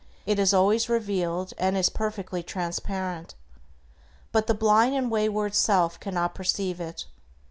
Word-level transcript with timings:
It 0.25 0.39
is 0.39 0.51
always 0.51 0.89
revealed 0.89 1.53
and 1.59 1.77
is 1.77 1.89
perfectly 1.89 2.41
transparent. 2.41 3.35
But 4.31 4.47
the 4.47 4.55
blind 4.55 4.95
and 4.95 5.11
wayward 5.11 5.53
self 5.53 5.99
cannot 5.99 6.33
perceive 6.33 6.81
it. 6.81 7.05